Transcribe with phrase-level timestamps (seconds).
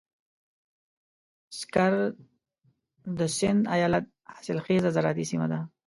[1.59, 1.91] سکر
[3.17, 5.59] د سيند ايالت حاصلخېزه زراعتي سيمه ده.